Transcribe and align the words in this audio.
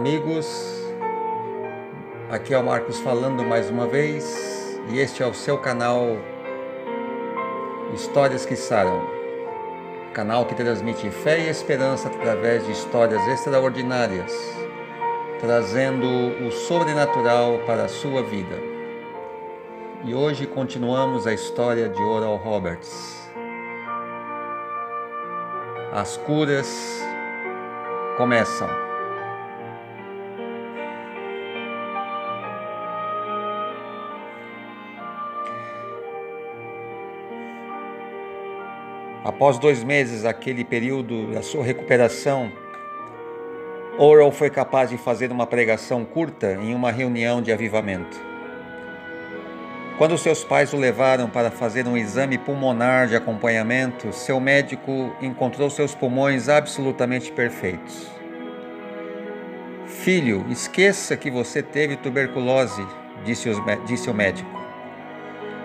amigos. 0.00 0.46
Aqui 2.30 2.54
é 2.54 2.58
o 2.58 2.64
Marcos 2.64 2.98
falando 3.00 3.44
mais 3.44 3.68
uma 3.68 3.86
vez 3.86 4.80
e 4.88 4.98
este 4.98 5.22
é 5.22 5.26
o 5.26 5.34
seu 5.34 5.58
canal 5.58 6.16
Histórias 7.92 8.46
que 8.46 8.56
Saram. 8.56 9.06
Canal 10.14 10.46
que 10.46 10.54
transmite 10.54 11.10
fé 11.10 11.40
e 11.40 11.50
esperança 11.50 12.08
através 12.08 12.64
de 12.64 12.72
histórias 12.72 13.20
extraordinárias, 13.28 14.32
trazendo 15.38 16.06
o 16.46 16.50
sobrenatural 16.50 17.58
para 17.66 17.84
a 17.84 17.88
sua 17.88 18.22
vida. 18.22 18.58
E 20.02 20.14
hoje 20.14 20.46
continuamos 20.46 21.26
a 21.26 21.34
história 21.34 21.90
de 21.90 22.02
Oral 22.02 22.36
Roberts. 22.36 23.28
As 25.92 26.16
curas 26.16 27.04
começam. 28.16 28.89
Após 39.22 39.58
dois 39.58 39.84
meses, 39.84 40.24
aquele 40.24 40.64
período 40.64 41.32
da 41.32 41.42
sua 41.42 41.62
recuperação, 41.62 42.50
Oral 43.98 44.32
foi 44.32 44.48
capaz 44.48 44.88
de 44.88 44.96
fazer 44.96 45.30
uma 45.30 45.46
pregação 45.46 46.06
curta 46.06 46.54
em 46.54 46.74
uma 46.74 46.90
reunião 46.90 47.42
de 47.42 47.52
avivamento. 47.52 48.18
Quando 49.98 50.16
seus 50.16 50.42
pais 50.42 50.72
o 50.72 50.78
levaram 50.78 51.28
para 51.28 51.50
fazer 51.50 51.86
um 51.86 51.98
exame 51.98 52.38
pulmonar 52.38 53.08
de 53.08 53.14
acompanhamento, 53.14 54.10
seu 54.10 54.40
médico 54.40 55.14
encontrou 55.20 55.68
seus 55.68 55.94
pulmões 55.94 56.48
absolutamente 56.48 57.30
perfeitos. 57.30 58.10
Filho, 59.86 60.46
esqueça 60.48 61.14
que 61.14 61.30
você 61.30 61.62
teve 61.62 61.96
tuberculose, 61.96 62.86
disse 63.22 63.50
o 64.08 64.14
médico. 64.14 64.59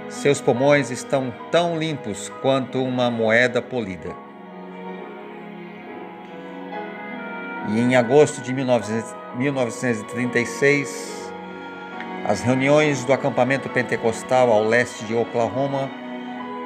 Seus 0.10 0.40
pulmões 0.40 0.92
estão 0.92 1.34
tão 1.52 1.78
limpos 1.78 2.30
quanto 2.42 2.82
uma 2.84 3.10
moeda 3.10 3.60
polida. 3.62 4.16
E 7.70 7.80
em 7.80 7.96
agosto 7.96 8.42
de 8.42 8.54
1936, 8.54 11.32
as 12.28 12.42
reuniões 12.42 13.04
do 13.04 13.14
acampamento 13.14 13.68
pentecostal 13.70 14.52
ao 14.52 14.64
leste 14.64 15.04
de 15.06 15.16
Oklahoma 15.16 15.90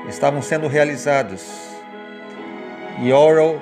estavam 0.10 0.42
sendo 0.42 0.68
realizadas. 0.68 1.70
E 3.02 3.14
Oral 3.14 3.62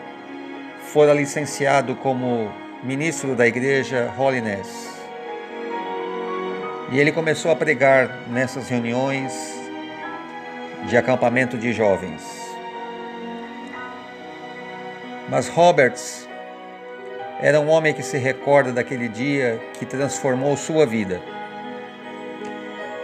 fora 0.92 1.14
licenciado 1.14 1.96
como 1.96 2.52
ministro 2.84 3.36
da 3.36 3.48
igreja 3.48 4.12
Holiness. 4.18 4.98
E 6.92 7.00
ele 7.00 7.12
começou 7.12 7.52
a 7.52 7.56
pregar 7.56 8.10
nessas 8.30 8.70
reuniões 8.70 9.57
de 10.86 10.96
acampamento 10.96 11.58
de 11.58 11.74
jovens. 11.74 12.22
Mas 15.30 15.48
Roberts 15.50 16.28
era 17.42 17.60
um 17.60 17.70
homem 17.70 17.94
que 17.94 18.02
se 18.02 18.18
recorda 18.18 18.72
daquele 18.72 19.08
dia 19.08 19.60
que 19.74 19.86
transformou 19.86 20.56
sua 20.56 20.86
vida. 20.86 21.22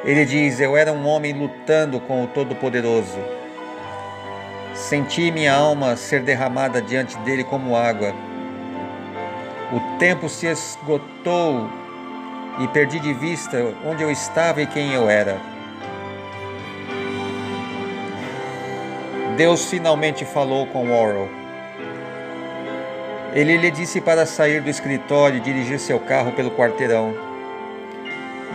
Ele 0.04 0.26
diz: 0.26 0.60
Eu 0.60 0.76
era 0.76 0.92
um 0.92 1.06
homem 1.06 1.34
lutando 1.34 2.00
com 2.00 2.24
o 2.24 2.28
Todo-Poderoso. 2.28 3.20
Senti 4.74 5.32
minha 5.32 5.54
alma 5.54 5.96
ser 5.96 6.22
derramada 6.22 6.82
diante 6.82 7.18
dele 7.20 7.44
como 7.44 7.76
água. 7.76 8.14
O 9.72 9.98
tempo 9.98 10.28
se 10.28 10.48
esgotou 10.48 11.70
e 12.60 12.68
perdi 12.70 13.00
de 13.00 13.14
vista 13.14 13.58
onde 13.86 14.04
eu 14.04 14.12
estava 14.12 14.62
e 14.62 14.68
quem 14.68 14.94
eu 14.94 15.10
era. 15.10 15.53
Deus 19.36 19.66
finalmente 19.66 20.26
falou 20.26 20.68
com 20.68 20.92
Oral. 20.92 21.28
Ele 23.34 23.58
lhe 23.58 23.72
disse 23.72 24.00
para 24.00 24.28
sair 24.28 24.62
do 24.62 24.70
escritório 24.70 25.38
e 25.38 25.40
dirigir 25.40 25.80
seu 25.80 26.00
carro 26.00 26.34
pelo 26.34 26.52
quarteirão. 26.52 27.16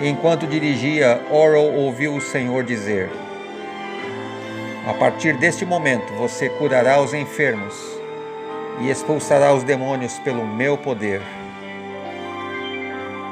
Enquanto 0.01 0.47
dirigia, 0.47 1.21
Oral 1.33 1.73
ouviu 1.73 2.15
o 2.15 2.21
Senhor 2.21 2.63
dizer: 2.63 3.11
A 4.87 4.95
partir 4.95 5.37
deste 5.37 5.65
momento 5.65 6.13
você 6.13 6.49
curará 6.49 7.01
os 7.01 7.13
enfermos 7.13 7.75
e 8.81 8.89
expulsará 8.89 9.53
os 9.53 9.65
demônios 9.65 10.21
pelo 10.21 10.47
meu 10.47 10.79
poder. 10.79 11.21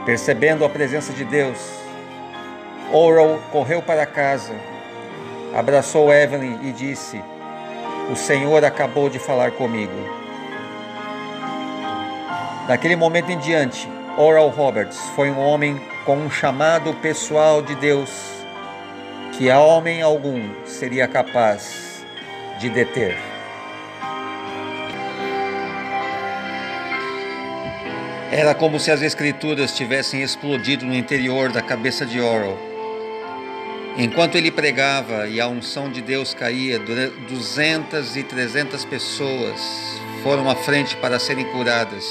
Percebendo 0.04 0.64
a 0.64 0.68
presença 0.68 1.12
de 1.12 1.24
Deus, 1.24 1.58
Oral 2.92 3.40
correu 3.52 3.80
para 3.80 4.04
casa, 4.04 4.54
abraçou 5.54 6.12
Evelyn 6.12 6.58
e 6.64 6.72
disse: 6.72 7.22
o 8.10 8.16
Senhor 8.16 8.64
acabou 8.64 9.08
de 9.08 9.18
falar 9.18 9.52
comigo. 9.52 9.92
Daquele 12.68 12.96
momento 12.96 13.30
em 13.30 13.38
diante, 13.38 13.88
Oral 14.16 14.48
Roberts 14.48 14.98
foi 15.14 15.30
um 15.30 15.38
homem 15.38 15.80
com 16.04 16.16
um 16.16 16.30
chamado 16.30 16.94
pessoal 16.94 17.62
de 17.62 17.74
Deus 17.74 18.10
que 19.32 19.50
a 19.50 19.60
homem 19.60 20.02
algum 20.02 20.48
seria 20.64 21.06
capaz 21.06 22.04
de 22.58 22.70
deter. 22.70 23.16
Era 28.32 28.54
como 28.54 28.78
se 28.78 28.90
as 28.90 29.02
escrituras 29.02 29.74
tivessem 29.74 30.22
explodido 30.22 30.84
no 30.84 30.94
interior 30.94 31.52
da 31.52 31.62
cabeça 31.62 32.04
de 32.04 32.20
Oral 32.20 32.75
Enquanto 33.98 34.34
ele 34.34 34.50
pregava 34.50 35.26
e 35.26 35.40
a 35.40 35.48
unção 35.48 35.90
de 35.90 36.02
Deus 36.02 36.34
caía, 36.34 36.78
200 36.78 38.14
e 38.16 38.22
300 38.22 38.84
pessoas 38.84 39.98
foram 40.22 40.50
à 40.50 40.54
frente 40.54 40.94
para 40.98 41.18
serem 41.18 41.46
curadas, 41.46 42.04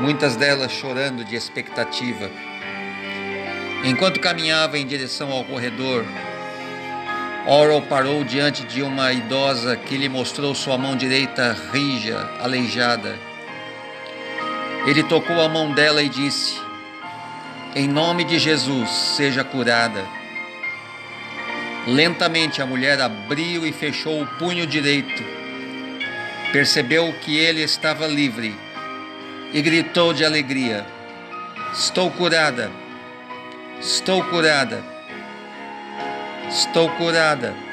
muitas 0.00 0.36
delas 0.36 0.70
chorando 0.70 1.24
de 1.24 1.34
expectativa. 1.34 2.30
Enquanto 3.84 4.20
caminhava 4.20 4.76
em 4.76 4.86
direção 4.86 5.32
ao 5.32 5.44
corredor, 5.44 6.04
Oral 7.46 7.80
parou 7.80 8.22
diante 8.22 8.64
de 8.64 8.82
uma 8.82 9.12
idosa 9.14 9.76
que 9.76 9.96
lhe 9.96 10.10
mostrou 10.10 10.54
sua 10.54 10.76
mão 10.76 10.94
direita 10.94 11.56
rija, 11.72 12.18
aleijada. 12.38 13.16
Ele 14.86 15.02
tocou 15.04 15.40
a 15.40 15.48
mão 15.48 15.72
dela 15.72 16.02
e 16.02 16.08
disse: 16.10 16.60
Em 17.74 17.88
nome 17.88 18.24
de 18.24 18.38
Jesus, 18.38 18.90
seja 18.90 19.42
curada. 19.42 20.25
Lentamente 21.86 22.60
a 22.60 22.66
mulher 22.66 23.00
abriu 23.00 23.64
e 23.64 23.72
fechou 23.72 24.20
o 24.20 24.26
punho 24.38 24.66
direito. 24.66 25.22
Percebeu 26.52 27.12
que 27.20 27.36
ele 27.36 27.62
estava 27.62 28.06
livre 28.06 28.54
e 29.52 29.62
gritou 29.62 30.12
de 30.12 30.24
alegria: 30.24 30.84
Estou 31.72 32.10
curada! 32.10 32.70
Estou 33.80 34.24
curada! 34.24 34.82
Estou 36.48 36.88
curada! 36.90 37.65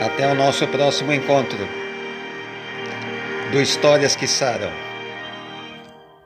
Até 0.00 0.26
o 0.26 0.34
nosso 0.34 0.66
próximo 0.68 1.12
encontro 1.12 1.68
do 3.52 3.60
Histórias 3.60 4.16
que 4.16 4.26
Saram. 4.26 4.89